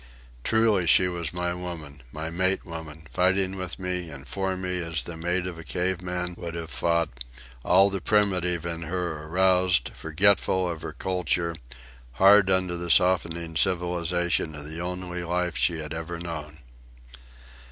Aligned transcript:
Truly 0.43 0.87
she 0.87 1.07
was 1.07 1.31
my 1.31 1.53
woman, 1.53 2.01
my 2.11 2.31
mate 2.31 2.65
woman, 2.65 3.05
fighting 3.11 3.55
with 3.55 3.77
me 3.77 4.09
and 4.09 4.27
for 4.27 4.57
me 4.57 4.79
as 4.79 5.03
the 5.03 5.15
mate 5.15 5.45
of 5.45 5.59
a 5.59 5.63
caveman 5.63 6.33
would 6.39 6.55
have 6.55 6.71
fought, 6.71 7.23
all 7.63 7.91
the 7.91 8.01
primitive 8.01 8.65
in 8.65 8.81
her 8.81 9.25
aroused, 9.27 9.91
forgetful 9.93 10.67
of 10.67 10.81
her 10.81 10.93
culture, 10.93 11.55
hard 12.13 12.49
under 12.49 12.75
the 12.77 12.89
softening 12.89 13.55
civilization 13.55 14.55
of 14.55 14.67
the 14.67 14.81
only 14.81 15.23
life 15.23 15.55
she 15.55 15.77
had 15.77 15.93
ever 15.93 16.17
known. 16.17 16.61